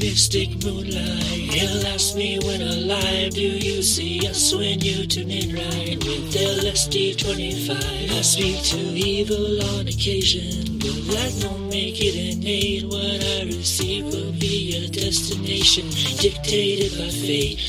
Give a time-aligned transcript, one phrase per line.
[0.00, 1.52] mystic moonlight.
[1.52, 6.34] He'll ask me when alive, do you see us when you tune in right with
[6.34, 7.70] LSD25?
[8.10, 12.84] I speak to evil on occasion, but that don't make it innate.
[12.84, 17.60] What I receive will be a destination dictated by fate.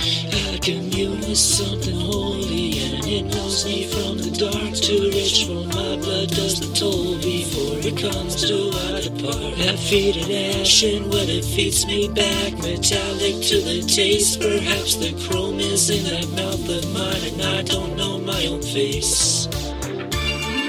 [0.53, 5.67] I commune with something holy, and it knows me from the dark to rich for
[5.75, 9.59] my blood does the toll before it comes to I depart.
[9.59, 14.39] I feed it ash, and when it feeds me back, metallic to the taste.
[14.39, 18.61] Perhaps the chrome is in that mouth of mine, and I don't know my own
[18.61, 19.47] face.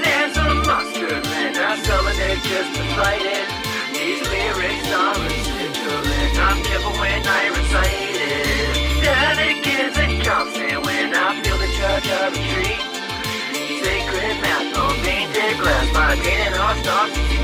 [0.03, 3.47] There's a monster and I summon it just to fight it.
[3.95, 8.75] These lyrics are and I'm careful when I recite it.
[8.99, 12.81] Static is a constant when I feel the charge of retreat.
[13.83, 17.42] Sacred math on painted glass, my painted heart starts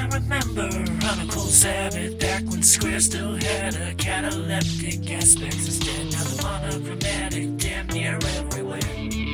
[0.00, 6.12] I remember on a cold Sabbath back when Square still had a cataleptic aspect instead.
[6.12, 8.80] Now the monochromatic damn near everywhere.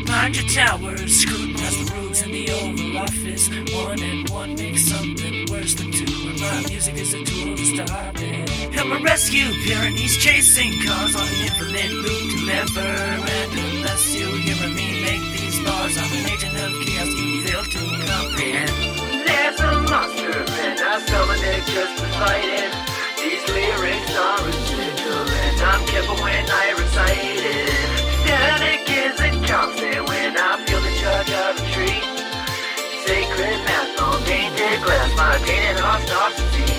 [0.08, 3.48] Mind your towers, scrutinize the roofs in the Oval Office.
[3.48, 6.30] One and one makes something worse than two.
[6.30, 8.48] And my music is a tool to stop it.
[8.74, 12.90] Help me rescue Pyrenees chasing cars on an infinite loop to never.
[13.54, 14.96] Unless you hear me
[21.76, 22.72] just to fight it.
[23.20, 27.68] These lyrics are residual and I'm careful when I recite it.
[28.24, 32.04] Static is a constant when I feel the charge of retreat.
[33.04, 36.76] Sacred math on painted glass, my painted heart starts to seize.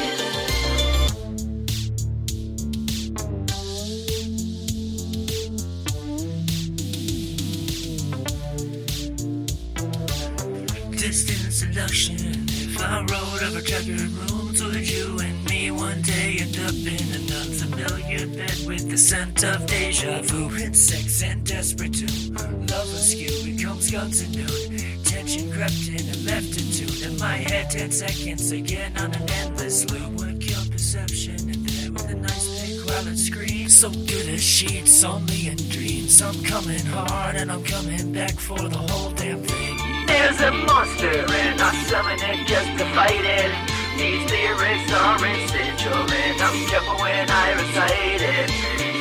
[10.98, 12.67] distant seduction.
[12.82, 17.32] I rode over checkered rooms, would you and me one day end up in an
[17.32, 20.56] unfamiliar bed with the scent of deja vu?
[20.58, 22.34] Insects and desperate too.
[22.34, 25.04] Love askew becomes guns at noon.
[25.04, 27.70] Tension crept in and left a tune in my head.
[27.70, 30.12] Ten seconds again on an endless loop.
[30.20, 33.70] Would kill perception and there with a nice big violet scream.
[33.70, 36.22] So good as sheets, on me in dreams.
[36.22, 39.77] I'm coming hard and I'm coming back for the whole damn thing.
[40.08, 43.52] There's a monster and I summon it just to fight it.
[44.00, 48.50] These lyrics are essential and I'm careful when I recite it.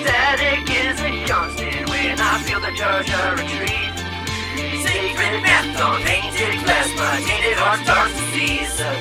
[0.03, 3.95] Static is a constant when I feel the charge of retreat.
[4.83, 8.93] Sacred math on painted glass, my tainted heart starts to seize a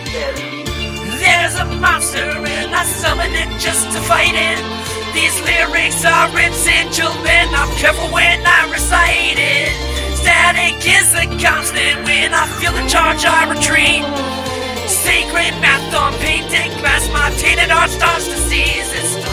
[1.17, 4.61] There's a monster and I summon it just to fight it.
[5.17, 9.94] These lyrics are essential and I'm careful when I recite it.
[10.55, 14.03] Static is a constant when I feel the charge I retreat.
[14.87, 18.87] Sacred math on painted glass, my tainted heart starts to seize.
[18.95, 19.24] It's